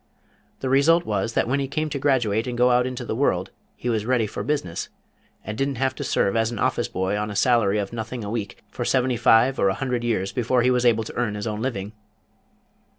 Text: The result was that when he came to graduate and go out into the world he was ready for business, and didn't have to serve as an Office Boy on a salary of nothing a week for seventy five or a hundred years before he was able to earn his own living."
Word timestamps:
The 0.61 0.69
result 0.69 1.05
was 1.05 1.33
that 1.33 1.47
when 1.47 1.59
he 1.59 1.67
came 1.67 1.87
to 1.91 1.99
graduate 1.99 2.47
and 2.47 2.57
go 2.57 2.71
out 2.71 2.87
into 2.87 3.05
the 3.05 3.13
world 3.15 3.51
he 3.75 3.87
was 3.87 4.03
ready 4.03 4.25
for 4.25 4.41
business, 4.43 4.89
and 5.43 5.55
didn't 5.55 5.75
have 5.75 5.93
to 5.93 6.03
serve 6.03 6.35
as 6.35 6.49
an 6.49 6.57
Office 6.57 6.87
Boy 6.87 7.15
on 7.15 7.29
a 7.29 7.35
salary 7.35 7.77
of 7.77 7.93
nothing 7.93 8.23
a 8.23 8.31
week 8.31 8.63
for 8.71 8.83
seventy 8.83 9.15
five 9.15 9.59
or 9.59 9.69
a 9.69 9.75
hundred 9.75 10.03
years 10.03 10.31
before 10.31 10.63
he 10.63 10.71
was 10.71 10.87
able 10.87 11.03
to 11.03 11.15
earn 11.17 11.35
his 11.35 11.45
own 11.45 11.61
living." 11.61 11.91